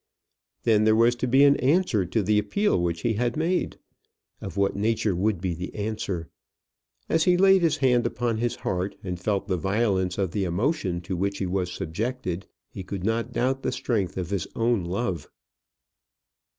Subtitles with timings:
[0.63, 3.77] Then there was to be an answer to the appeal which he had made.
[4.41, 6.27] Of what nature would be the answer?
[7.07, 11.01] As he laid his hand upon his heart, and felt the violence of the emotion
[11.01, 15.29] to which he was subjected, he could not doubt the strength of his own love.